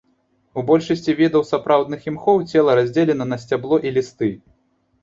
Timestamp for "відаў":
1.19-1.45